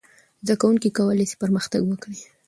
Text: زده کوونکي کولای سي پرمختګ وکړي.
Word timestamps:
زده 0.45 0.53
کوونکي 0.61 0.89
کولای 0.97 1.25
سي 1.31 1.35
پرمختګ 1.43 1.81
وکړي. 1.87 2.19